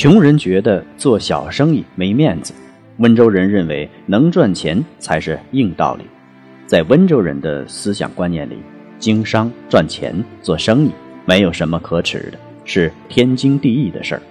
[0.00, 2.54] 穷人觉得做小生意没面子，
[2.98, 6.04] 温州人认为能赚钱才是硬道理。
[6.68, 8.54] 在温州人的思想观念里，
[9.00, 10.92] 经商赚钱做生意
[11.24, 14.22] 没有什么可耻的，是天经地义的事儿。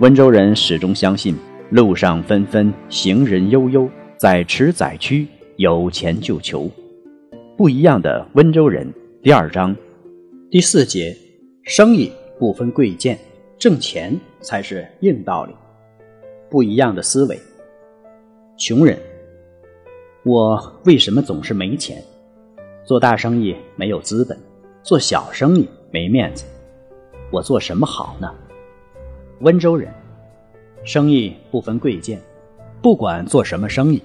[0.00, 1.36] 温州人始终相信
[1.70, 6.68] “路上纷纷，行人悠悠，在驰载区，有钱就求”。
[7.56, 9.76] 不一样的温州人第二章
[10.50, 11.16] 第四节：
[11.62, 13.16] 生意不分贵贱。
[13.58, 15.52] 挣钱才是硬道理，
[16.48, 17.36] 不一样的思维。
[18.56, 18.96] 穷人，
[20.22, 22.00] 我为什么总是没钱？
[22.84, 24.38] 做大生意没有资本，
[24.84, 26.44] 做小生意没面子，
[27.32, 28.32] 我做什么好呢？
[29.40, 29.92] 温州人，
[30.84, 32.20] 生意不分贵贱，
[32.80, 34.00] 不管做什么生意，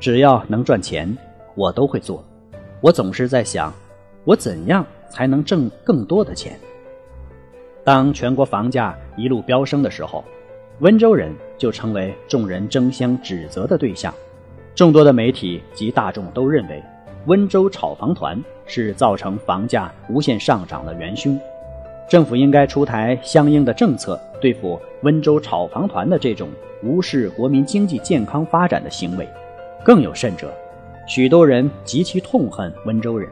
[0.00, 1.16] 只要能赚钱，
[1.54, 2.24] 我都会做。
[2.80, 3.72] 我总是在想，
[4.24, 6.58] 我怎样才能挣更多的钱？
[7.88, 10.22] 当全国房价一路飙升的时候，
[10.80, 14.12] 温州人就成为众人争相指责的对象。
[14.74, 16.84] 众多的媒体及大众都认为，
[17.24, 21.40] 温州炒房团是造成房价无限上涨的元凶。
[22.10, 26.50] 政府应该出台相应的政策，对付温州炒房团的这种
[26.82, 29.26] 无视国民经济健康发展的行为。
[29.82, 30.52] 更有甚者，
[31.06, 33.30] 许多人极其痛恨温州人。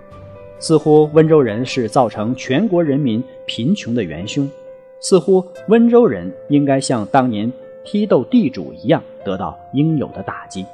[0.58, 4.48] 似乎温州人是造成全国人民贫穷的元凶，
[5.00, 7.52] 似乎温州人应该像当年
[7.84, 10.64] 批斗地主一样得到应有的打击。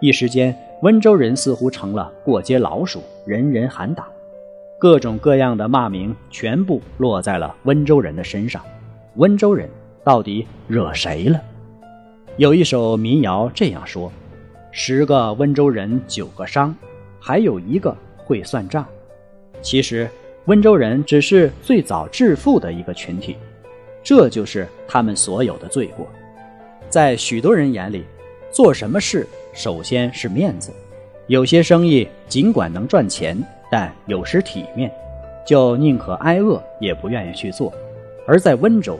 [0.00, 4.06] 一时间，温州人似乎成了过街老鼠，人人喊打，
[4.78, 8.62] 各种各样的骂名全部落在了温州人的身上。
[9.16, 9.68] 温州人
[10.04, 11.40] 到底惹谁了？
[12.36, 14.12] 有一首民谣这样说
[14.70, 16.72] ：“十个温州人九个商，
[17.18, 18.86] 还有一个会算账。”
[19.60, 20.08] 其实，
[20.46, 23.36] 温州人只是最早致富的一个群体，
[24.02, 26.06] 这就是他们所有的罪过。
[26.88, 28.04] 在许多人眼里，
[28.50, 30.72] 做什么事首先是面子。
[31.26, 33.36] 有些生意尽管能赚钱，
[33.70, 34.90] 但有失体面，
[35.46, 37.70] 就宁可挨饿也不愿意去做。
[38.26, 38.98] 而在温州，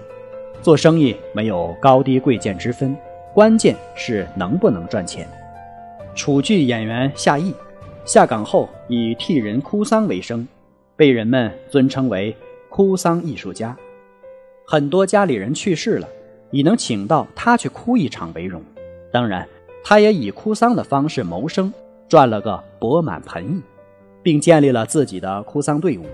[0.61, 2.95] 做生意没有高低贵贱之分，
[3.33, 5.27] 关键是能不能赚钱。
[6.15, 7.55] 楚剧演员夏邑。
[8.09, 10.49] 下岗后以替人哭丧为生，
[10.97, 12.35] 被人们尊称为
[12.71, 13.77] 哭丧艺术家。
[14.67, 16.09] 很多家里人去世了，
[16.51, 18.63] 以能请到他去哭一场为荣。
[19.13, 19.47] 当然，
[19.85, 21.71] 他也以哭丧的方式谋生，
[22.09, 23.63] 赚了个钵满盆溢，
[24.23, 26.07] 并建立了自己的哭丧队伍。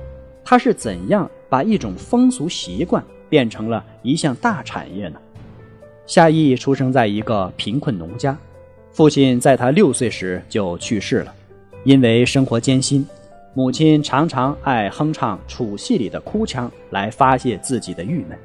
[0.45, 5.21] 他是怎样把一种风俗习惯变成了一项大产业呢？
[6.07, 8.37] 夏邑出生在一个贫困农家，
[8.91, 11.33] 父亲在他六岁时就去世了。
[11.85, 13.07] 因为生活艰辛，
[13.53, 18.39] 母亲常常爱哼唱楚戏里的哭腔来发泄自己的郁闷。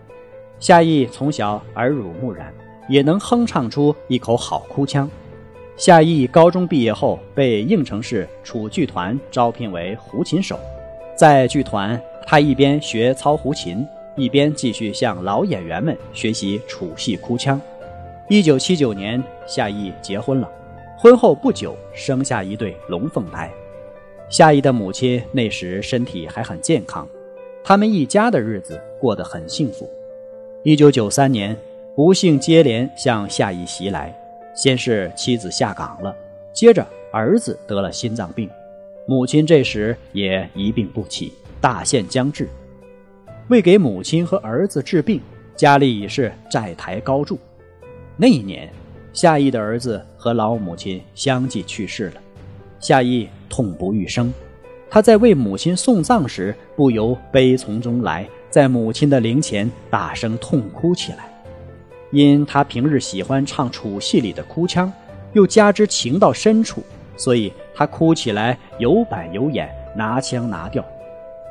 [0.60, 2.54] 夏邑从小耳濡目染，
[2.90, 5.10] 也能哼唱出一口好哭腔。
[5.78, 10.60] 夏邑高中毕业后被应城市楚剧团招聘为胡琴手，
[11.16, 17.60] 在剧团，他一边学操胡琴，一边继续向老演员们学习楚戏哭腔。
[18.28, 20.50] 一九七九年，夏邑结婚了。
[21.02, 23.50] 婚后不久，生下一对龙凤胎。
[24.28, 27.08] 夏邑的母亲那时身体还很健康，
[27.64, 29.90] 他们一家的日子过得很幸福。
[30.62, 31.56] 一九九三年，
[31.96, 34.14] 不幸接连向夏邑袭来，
[34.54, 36.14] 先是妻子下岗了，
[36.52, 38.50] 接着儿子得了心脏病，
[39.06, 41.32] 母亲这时也一病不起，
[41.62, 42.50] 大限将至。
[43.48, 45.22] 为给母亲和儿子治病，
[45.56, 47.40] 家里已是债台高筑。
[48.18, 48.70] 那一年。
[49.12, 52.22] 夏邑的儿子和老母亲相继去世了，
[52.80, 54.32] 夏邑痛不欲生。
[54.90, 61.30] 他在为母亲送葬时，不由悲从中来，在母亲的灵前大声痛哭起来。
[62.12, 64.92] 因他平日喜欢唱楚戏里的哭腔，
[65.34, 66.82] 又加之情到深处，
[67.18, 70.84] 所以他哭起来有板有眼，拿腔拿调，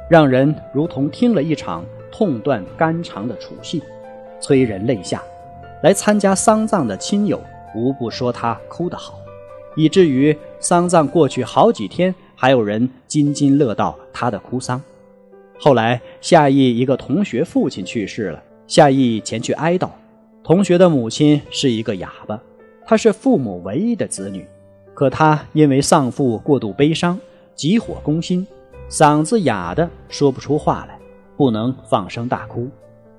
[0.09, 3.83] 让人如同听了一场痛断肝肠的楚戏，
[4.41, 5.23] 催人泪下。
[5.83, 7.41] 来参加丧葬的亲友
[7.75, 9.15] 无不说他哭得好，
[9.77, 14.81] 以至于丧葬过去好几天还有人津津乐道他的哭丧。
[15.61, 19.89] 后来，夏邑一个同学父亲去世了，夏邑前去哀悼。
[20.43, 22.41] 同学的母亲是一个哑巴，
[22.87, 24.47] 她是父母唯一的子女，
[24.95, 27.19] 可她因为丧父过度悲伤，
[27.55, 28.47] 急火攻心，
[28.89, 30.99] 嗓子哑的说不出话来，
[31.37, 32.69] 不能放声大哭。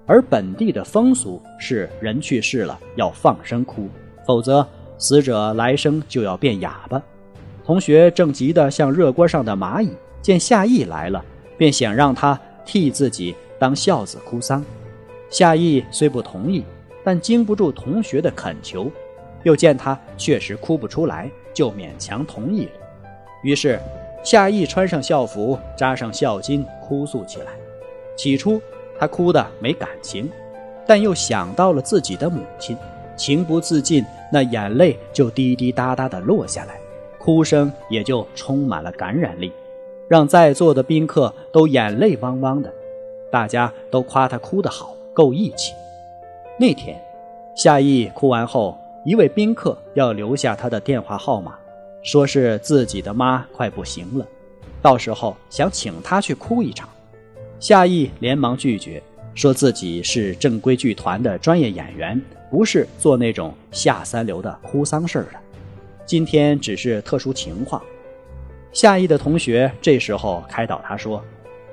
[0.09, 3.87] 而本地的风俗是，人去世了要放声哭，
[4.25, 4.67] 否则
[4.97, 6.99] 死者来生就要变哑巴。
[7.63, 11.23] 同学正急得像热锅上的蚂蚁，见夏邑来了。
[11.59, 14.65] 便想让他替自己当孝子哭丧，
[15.29, 16.63] 夏邑虽不同意，
[17.03, 18.89] 但经不住同学的恳求，
[19.43, 22.71] 又见他确实哭不出来，就勉强同意了。
[23.43, 23.79] 于是，
[24.23, 27.51] 夏邑穿上校服，扎上孝巾，哭诉起来。
[28.17, 28.59] 起初，
[28.99, 30.29] 他哭得没感情，
[30.85, 32.77] 但又想到了自己的母亲，
[33.15, 36.79] 情不自禁，那眼泪就滴滴答答地落下来，
[37.17, 39.51] 哭声也就充满了感染力。
[40.09, 42.73] 让在座的宾客都眼泪汪汪的，
[43.31, 45.73] 大家都夸他哭得好，够义气。
[46.59, 46.99] 那天，
[47.55, 51.53] 夏邑哭完后，一位宾客要留下他的电话号码，
[52.01, 54.25] 说是自己的妈快不行了，
[54.81, 56.89] 到时候想请他去哭一场。
[57.59, 59.03] 夏邑连忙拒绝，
[59.35, 62.19] 说自己是正规剧团的专业演员，
[62.49, 65.31] 不是做那种下三流的哭丧事儿的。
[66.05, 67.81] 今天只是特殊情况。
[68.71, 71.21] 夏邑的同学这时候开导他说：“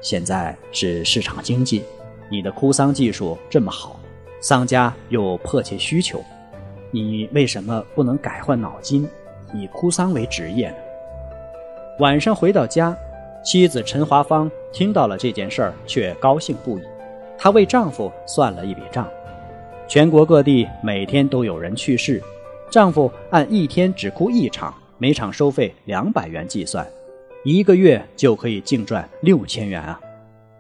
[0.03, 1.85] 现在是市场经济，
[2.29, 4.00] 你的哭丧技术这么好，
[4.41, 6.21] 丧家又迫切需求，
[6.91, 9.09] 你为什么不能改换脑筋，
[9.55, 10.77] 以哭丧为职业呢？”
[12.00, 12.94] 晚上回到家，
[13.47, 16.83] 妻子陈华芳听到了这件事儿，却高兴不已。
[17.39, 19.09] 她为丈夫算了一笔账：
[19.87, 22.21] 全国各地每天都有人去世，
[22.69, 24.75] 丈夫按一天只哭一场。
[24.99, 26.85] 每场收费两百元计算，
[27.45, 30.01] 一个月就可以净赚六千元啊！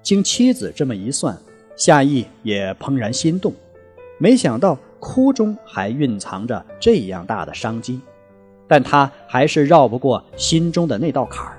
[0.00, 1.36] 经妻子这么一算，
[1.74, 3.52] 夏邑也怦然心动。
[4.18, 7.98] 没想到哭中还蕴藏着这样大的商机，
[8.68, 11.55] 但他还是绕不过心中的那道坎儿，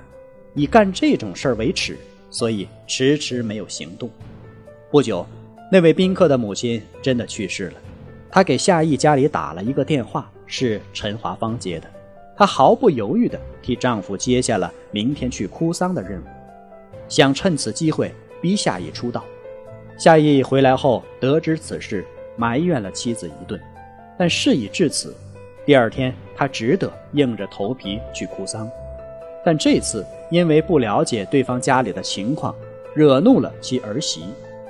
[0.58, 1.96] 以干这种事儿为耻，
[2.30, 4.10] 所以迟迟没有行动。
[4.90, 5.24] 不久，
[5.70, 7.74] 那位宾客的母亲真的去世了，
[8.28, 11.88] 他给夏邑家里打了一个电话，是陈华芳接的。
[12.36, 16.24] 她毫不犹豫地替丈夫接下了明天去哭丧的任务，
[17.08, 18.12] 想趁此机会
[18.42, 19.24] 逼夏邑出道。
[19.96, 22.04] 夏邑回来后得知此事，
[22.36, 23.60] 埋怨了妻子一顿，
[24.18, 25.14] 但事已至此，
[25.64, 28.68] 第二天他只得硬着头皮去哭丧。
[29.44, 32.54] 但这次因为不了解对方家里的情况，
[32.94, 34.22] 惹怒了其儿媳，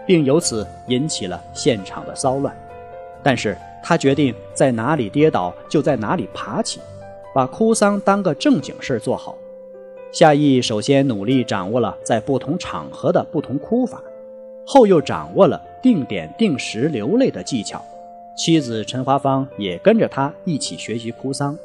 [0.06, 2.55] 并由此引起了现场的骚乱。
[3.23, 6.81] 但是他决定在哪里跌倒就在哪里爬起。
[7.35, 9.37] 把哭丧当个正经事儿做好。
[10.11, 14.03] 夏邑首先努力掌握了在不同场合的不同哭法，
[14.67, 17.81] 后又掌握了定点定时流泪的技巧。
[18.37, 21.56] 妻子陈华芳也跟着他一起学习哭丧，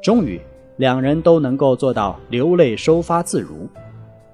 [0.00, 0.40] 终于
[0.76, 3.68] 两人都能够做到流泪收发自如。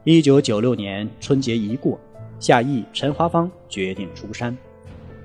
[0.04, 1.98] 一九九六年春节一过，
[2.40, 4.56] 夏邑、陈华芳决定出山。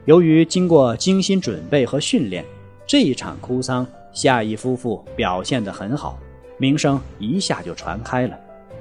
[0.05, 2.45] 由于经过精心准备和训练，
[2.85, 3.85] 这一场哭丧。
[4.13, 6.17] 夏邑夫妇表现得很好，
[6.57, 8.35] 名声一下就传开了，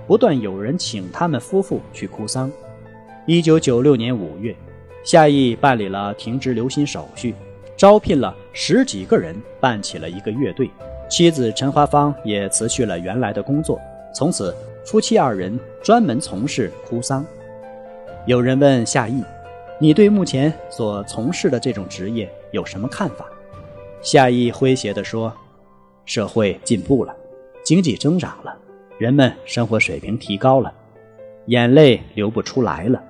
[0.06, 2.50] 不断有人请他们夫妇去哭丧。
[3.26, 4.56] 一九九六年五月，
[5.04, 7.34] 夏邑办理了停职留薪手续，
[7.76, 10.70] 招聘了十几个人，办起了一个乐队。
[11.08, 13.80] 妻子陈华芳也辞去了原来的工作，
[14.12, 17.24] 从此夫妻二人专门从事哭丧。
[18.26, 19.22] 有人问夏邑
[19.78, 23.24] ：“你对目前所从事的这种职业有什么看法？”
[24.02, 25.32] 夏邑诙谐地说
[26.04, 27.14] ：“社会进步了，
[27.64, 28.56] 经济增长了，
[28.98, 30.72] 人们生活水平提高了，
[31.46, 33.00] 眼泪流不出来了，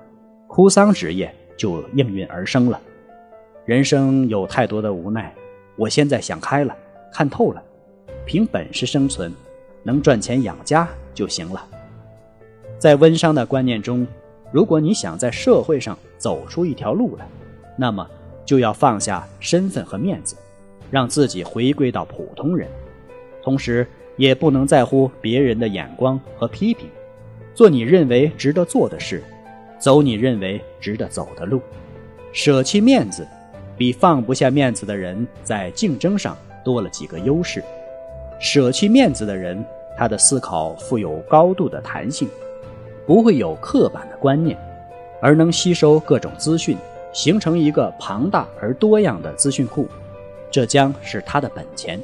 [0.47, 2.79] 哭丧职业就应运而生了。
[3.65, 5.33] 人生有太多的无奈，
[5.75, 6.75] 我现在想开了，
[7.11, 7.61] 看透了，
[8.27, 9.33] 凭本事生存，
[9.81, 11.65] 能赚钱养家就行了。
[12.77, 14.05] 在温商的观念中，
[14.51, 17.25] 如果你想在社会上走出一条路来，
[17.75, 18.07] 那么
[18.45, 20.35] 就要放下身份和面子。”
[20.89, 22.65] 让自己回归到普通人，
[23.43, 26.87] 同时也不能在乎别人的眼光和批评，
[27.53, 29.21] 做你认为值得做的事，
[29.77, 31.61] 走你认为值得走的路，
[32.31, 33.27] 舍弃面子，
[33.77, 37.61] 比放不下面子的人在竞争上多了几个优势。
[38.39, 39.63] 舍弃面子的人，
[39.97, 42.29] 他的思考富有高度的弹性，
[43.05, 44.57] 不会有刻板的观念，
[45.19, 46.77] 而能吸收各种资讯，
[47.11, 49.87] 形成一个庞大而多样的资讯库。
[50.51, 51.99] 这将是他的本钱。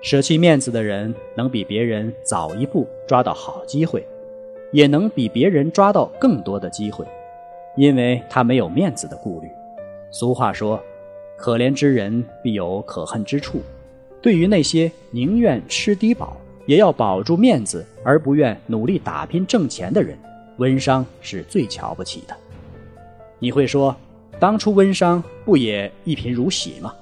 [0.00, 4.04] 舍弃面子的人，能比别人早一步抓到好机会，
[4.72, 7.04] 也能比别人抓到更多的机会，
[7.76, 9.50] 因为他没有面子的顾虑。
[10.10, 10.82] 俗话说
[11.36, 13.60] ：“可怜之人必有可恨之处。”
[14.22, 20.16] 对于那些宁愿吃低保也要保住面子而不愿努力打拼挣钱的人，
[20.58, 22.34] 温商是最瞧不起的。
[23.38, 23.94] 你会说，
[24.38, 26.94] 当初温商不也一贫如洗吗？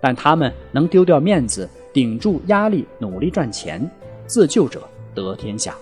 [0.00, 1.68] 但他们能丢掉面子。
[1.92, 3.88] 顶住压力，努力赚钱，
[4.26, 4.82] 自救者
[5.14, 5.76] 得天下。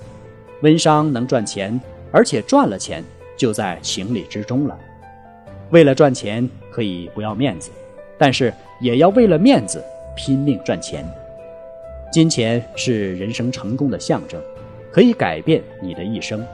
[0.61, 3.03] 温商能赚钱，而且赚了钱，
[3.35, 4.79] 就在情理之中了。
[5.71, 7.71] 为了赚钱，可以不要面子，
[8.19, 9.83] 但是也要为了面子
[10.15, 11.05] 拼命赚钱。
[12.11, 14.41] 金钱是人生成功的象征，
[14.91, 16.47] 可以改变你的一生。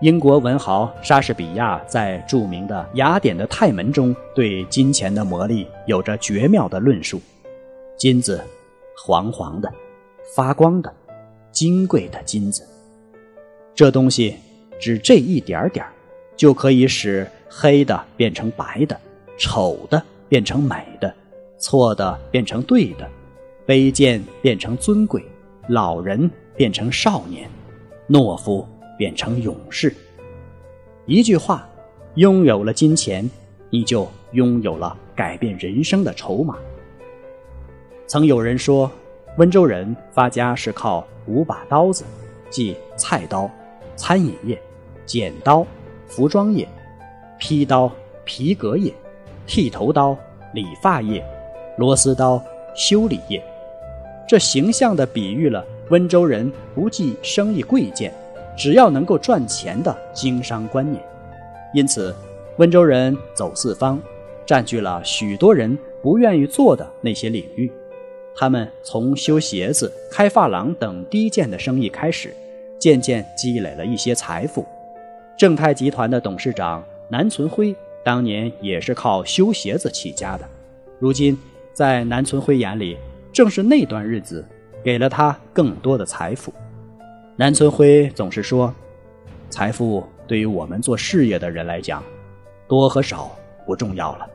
[0.00, 7.20] 英国文豪莎士比亚在著名的《雅典的泰门》中，对金钱的魔力有着绝妙的论述：
[7.96, 8.40] 金子。
[9.00, 9.72] 黄黄的、
[10.34, 10.92] 发光的、
[11.52, 12.66] 金贵的金子，
[13.72, 14.34] 这东西
[14.80, 15.86] 只这一点点
[16.36, 19.00] 就可以使黑的变成白的，
[19.38, 21.14] 丑的变成美的，
[21.58, 23.08] 错的变成对的，
[23.66, 25.24] 卑贱变成尊贵，
[25.68, 27.50] 老人变成少年，
[28.08, 29.92] 懦夫变成勇士。
[31.04, 31.68] 一句话，
[32.14, 33.28] 拥有了金钱，
[33.70, 36.56] 你就拥有了改变人生的筹码。
[38.06, 38.90] 曾有人说，
[39.36, 42.04] 温州人发家是靠五把刀子，
[42.50, 43.50] 即菜刀、
[43.96, 44.60] 餐饮业、
[45.04, 45.66] 剪刀、
[46.06, 46.66] 服装业、
[47.38, 47.90] 劈刀、
[48.24, 48.94] 皮革业、
[49.46, 50.16] 剃头刀、
[50.54, 51.24] 理发业、
[51.78, 52.42] 螺丝刀、
[52.74, 53.42] 修理业。
[54.28, 58.12] 这形象地比喻了温州人不计生意贵贱，
[58.54, 61.02] 只要能够赚钱的经商观念。
[61.72, 62.14] 因此，
[62.58, 63.98] 温州人走四方，
[64.44, 67.72] 占据了许多人不愿意做的那些领域。
[68.36, 72.34] 他们从修鞋子、开发廊等低贱的生意开始，
[72.78, 74.66] 渐渐积累了一些财富。
[75.36, 80.44] 正泰集团的董事长南存辉当年也是靠修鞋子起家的。
[80.98, 81.38] 如今，
[81.78, 82.98] 在南存辉眼里，
[83.32, 84.44] 正是那段日子
[84.82, 86.52] 给了他更多的财富。
[87.36, 88.74] 南存辉总是说
[89.48, 92.02] ：“财富对于我们做事业的人来讲，
[92.66, 93.30] 多和少
[93.64, 94.28] 不重要了。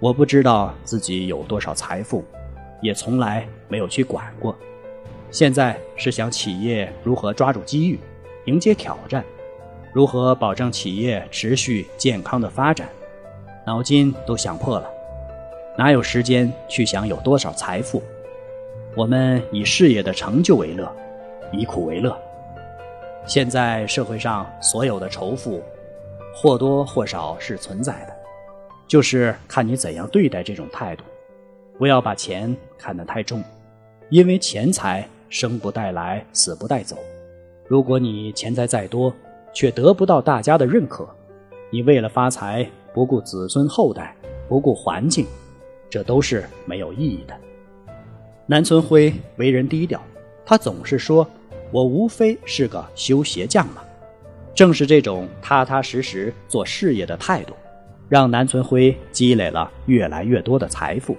[0.00, 2.24] 我不知道自己有多少财富。”
[2.82, 4.52] 也从来没有去管过，
[5.30, 7.98] 现在是想企业如何抓住机遇，
[8.46, 9.24] 迎接挑战，
[9.92, 12.88] 如何保证企业持续健康的发展，
[13.64, 14.90] 脑筋都想破了，
[15.78, 18.02] 哪有时间去想有多少财富？
[18.96, 20.90] 我们以事业的成就为乐，
[21.52, 22.16] 以苦为乐。
[23.26, 25.62] 现在社会上所有的仇富，
[26.34, 28.12] 或多或少是存在的，
[28.88, 31.04] 就是看你怎样对待这种态度。
[31.78, 33.44] 不要把钱看得太重，
[34.08, 36.96] 因为钱财生不带来，死不带走。
[37.68, 39.12] 如果你钱财再多，
[39.52, 41.06] 却得不到大家的认可，
[41.68, 44.16] 你为了发财不顾子孙后代，
[44.48, 45.26] 不顾环境，
[45.88, 47.34] 这都是没有意义的。
[48.46, 50.00] 南村辉为人低调，
[50.44, 51.28] 他总是说
[51.72, 53.82] ：“我无非是个修鞋匠嘛。”
[54.54, 57.54] 正是这种踏踏实实做事业的态度，
[58.08, 61.16] 让南村辉积累了越来越多的财富。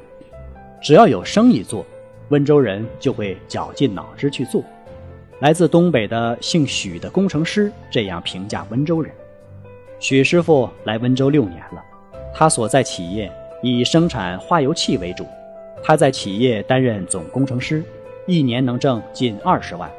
[0.82, 1.86] 只要有生意做，
[2.30, 4.64] 温州人就会绞尽脑汁去做。
[5.40, 9.14] 来自东北的姓许的工程师这样评价温州人：
[10.00, 11.84] 许师傅来温州六年了，
[12.34, 15.26] 他所在企业以生产化油器为主，
[15.84, 17.84] 他在企业担任总工程师，
[18.26, 19.92] 一年能挣近二十万。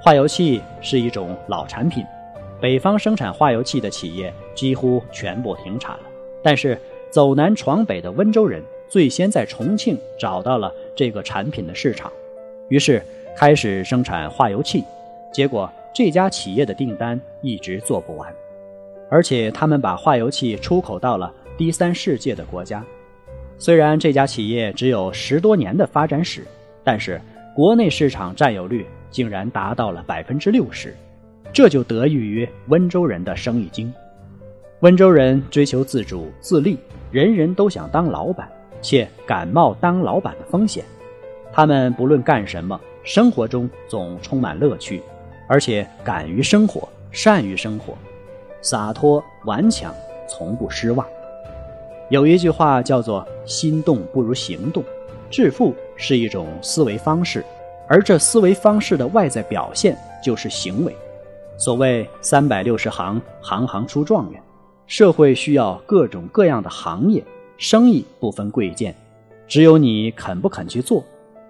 [0.00, 2.04] 化油器是一种老产品，
[2.60, 6.02] 北方生产化油器的企业几乎全部停产了，
[6.42, 6.78] 但是
[7.10, 8.62] 走南闯北的温州人。
[8.90, 12.10] 最先在重庆找到了这个产品的市场，
[12.70, 13.02] 于是
[13.36, 14.82] 开始生产化油器。
[15.30, 18.34] 结果这家企业的订单一直做不完，
[19.10, 22.82] 而且他们把化油器出口到了第三世界的国家。
[23.58, 26.46] 虽然这家企业只有十多年的发展史，
[26.84, 27.20] 但是
[27.54, 30.96] 国内市场占有率竟然达到了百分之六十，
[31.52, 33.92] 这就得益于温州人的生意经。
[34.80, 36.78] 温州人追求自主自立，
[37.10, 38.48] 人人都想当老板。
[38.80, 40.84] 且敢冒当老板的风险，
[41.52, 45.02] 他们不论干什么，生活中总充满乐趣，
[45.48, 47.98] 而且敢于生活，善于生活，
[48.60, 49.92] 洒脱顽强，
[50.28, 51.04] 从不失望。
[52.10, 54.82] 有一句话叫做“心动不如行动”，
[55.30, 57.44] 致富是一种思维方式，
[57.86, 60.96] 而这思维方式的外在表现就是行为。
[61.58, 64.42] 所谓“三百六十行，行行出状元”，
[64.86, 67.22] 社会需要各种各样的行业。
[67.58, 68.94] 生意不分贵贱，
[69.48, 71.04] 只有你肯不肯去做，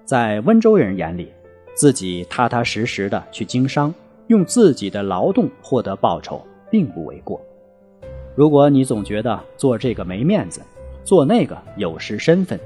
[0.07, 1.31] 在温州人眼里，
[1.75, 3.95] 自己踏踏实实的去经商，
[4.29, 7.39] 用自己的劳动获得报酬，并不为过。
[8.39, 10.61] 如果你总觉得做这个没面子，
[11.03, 12.57] 做那个有失身份，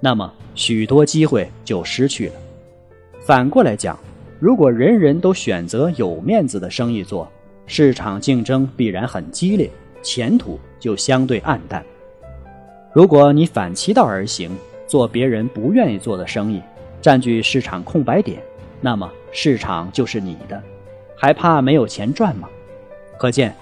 [0.00, 2.34] 那么许多机会就失去了。
[3.20, 3.96] 反过来讲，
[4.40, 7.30] 如果人人都选择有面子的生意做，
[7.64, 9.70] 市场竞争必然很激烈，
[10.02, 11.86] 前途就相对暗淡。
[12.92, 14.50] 如果你反其道而行，
[14.88, 16.60] 做别人不愿意做的生意，
[17.00, 18.42] 占据市场空白点，
[18.80, 20.60] 那么市场就是你的，
[21.16, 22.48] 还怕没有钱赚吗？
[23.16, 23.54] 可见，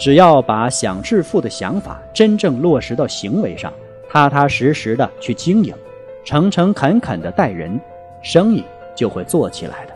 [0.00, 3.72] 只要把想致富的想法真正落实到行为上，
[4.08, 5.72] 踏踏实实的去经营，
[6.24, 7.78] 诚诚恳恳的待人，
[8.22, 8.64] 生意。
[8.96, 9.92] 就会做起来的。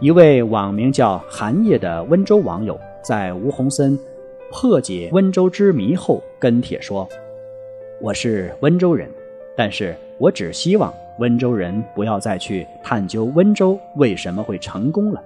[0.00, 3.98] 一位网名叫寒夜的温州网友在吴洪森
[4.50, 7.06] 破解温州之谜后跟帖说
[8.00, 9.10] ：“我是温州人，
[9.54, 15.22] 但是我只希望温州人不要再去探究温州为什么会成功了。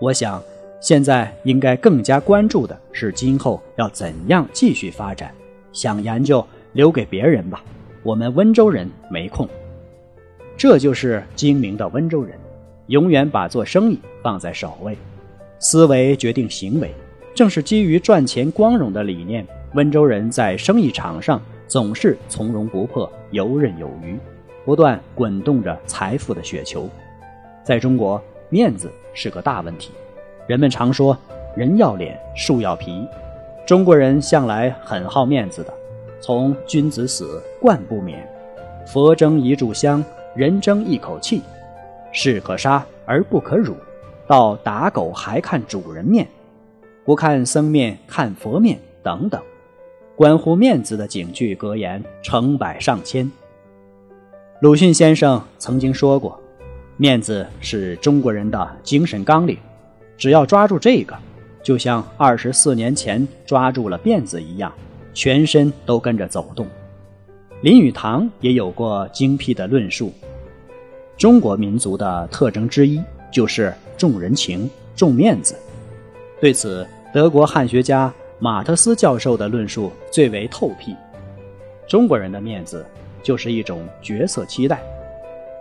[0.00, 0.42] 我想，
[0.80, 5.32] 现在应该更加关注的是今后要怎样继续发展。
[5.72, 7.62] 想研究，留给别人吧，
[8.02, 9.48] 我们温州人没空。”
[10.56, 12.36] 这就是精明的温州人，
[12.86, 14.96] 永远把做生意放在首位，
[15.60, 16.92] 思维决定行为。
[17.34, 24.18] 正是基于赚钱光荣的理念，温州人在生意场上总是从容不迫、游刃有余，
[24.64, 26.88] 不断滚动着财富的雪球。
[27.62, 29.92] 在中国，面子是个大问题。
[30.48, 31.16] 人们常说
[31.54, 33.06] “人要脸，树要皮”，
[33.66, 35.72] 中国人向来很好面子的。
[36.20, 38.18] 从“君子死，冠不免；
[38.86, 40.04] 佛争一炷香”。
[40.36, 41.42] 人争一口气，
[42.12, 43.74] 士可杀而不可辱，
[44.24, 46.28] 到打狗还看主人面，
[47.04, 49.42] 不看僧面看佛面等等，
[50.14, 53.28] 关乎面子的警句格言成百上千。
[54.60, 56.40] 鲁迅先生曾经说过
[56.96, 59.58] ：“面子是中国人的精神纲领，
[60.18, 61.16] 只要抓住这个，
[61.62, 64.70] 就像二十四年前抓住了辫子一样，
[65.14, 66.66] 全身都跟着走动。”
[67.62, 70.12] 林语堂也有过精辟的论述。
[71.16, 73.02] 中国民族的特征之一
[73.32, 75.56] 就是重人情、重面子。
[76.40, 80.94] 对此，德国汉学家马特斯教授的论述最为透辟。
[81.88, 82.86] 中国人的面子
[83.22, 84.80] 就是一种角色期待，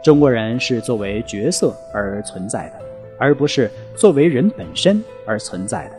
[0.04, 2.76] 中国人是作为角色而存在的，
[3.18, 5.96] 而不是作为人本身而存在的。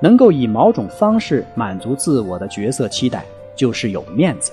[0.00, 4.52] 能够以某种方式满足自我的角色期待，就是有面子。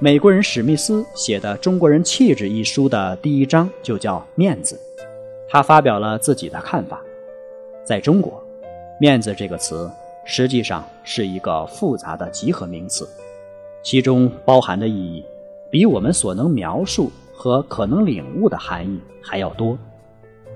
[0.00, 4.76] 美国人史密斯写的《中国人气质》一书的第一章就叫“面子”，
[5.48, 7.00] 他发表了自己的看法。
[7.84, 8.42] 在中国
[8.98, 9.88] ，“面子”这个词
[10.24, 13.08] 实际上是一个复杂的集合名词，
[13.84, 15.24] 其中包含的意义
[15.70, 19.78] 比我们所能描述和可能领悟的含义还要多。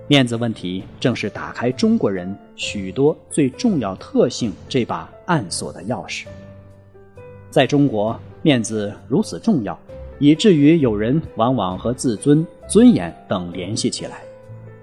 [0.08, 6.24] 面子问题正是打开中国人许多最重要特性这把暗锁的钥匙。
[7.50, 8.18] 在中国。
[8.42, 9.76] 面子如此重要，
[10.20, 14.20] 以至于有人往往和自尊、尊严等联系起来，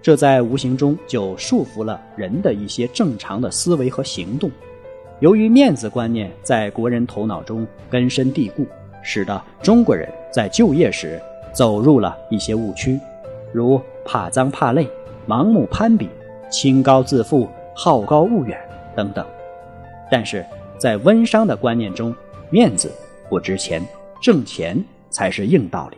[0.01, 4.51] 这在无形中就束缚了人的一些正常的思维和行动。
[5.21, 8.65] 由于面子观念在国人头脑中根深蒂固，
[9.01, 11.17] 使得中国人在就业时
[11.53, 12.99] 走入了一些误区，
[13.53, 14.85] 如怕脏怕累、
[15.27, 16.09] 盲目攀比、
[16.49, 18.59] 清高自负、好高骛远
[18.95, 19.25] 等等。
[20.11, 20.45] 但是
[20.77, 22.15] 在温商的观念中，
[22.49, 22.91] 面子。
[23.29, 23.81] 不值钱，
[24.21, 25.97] 挣钱才是硬道理。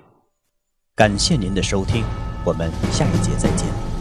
[0.96, 2.02] 感谢您的收听，
[2.46, 3.95] 我们下一节再见。